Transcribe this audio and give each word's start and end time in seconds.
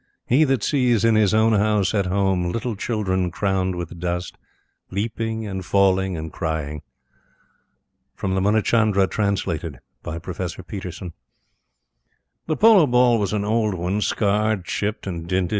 He 0.25 0.45
that 0.45 0.63
sees 0.63 1.05
in 1.05 1.13
his 1.13 1.31
own 1.31 1.53
house 1.53 1.93
at 1.93 2.07
home 2.07 2.51
little 2.51 2.75
children 2.75 3.29
crowned 3.29 3.75
with 3.75 3.99
dust, 3.99 4.35
leaping 4.89 5.45
and 5.45 5.63
falling 5.63 6.17
and 6.17 6.33
crying." 6.33 6.81
Munichandra, 8.19 9.07
translated 9.07 9.77
by 10.01 10.17
Professor 10.17 10.63
Peterson. 10.63 11.13
The 12.47 12.57
polo 12.57 12.87
ball 12.87 13.19
was 13.19 13.31
an 13.31 13.45
old 13.45 13.75
one, 13.75 14.01
scarred, 14.01 14.65
chipped, 14.65 15.05
and 15.05 15.27
dinted. 15.27 15.49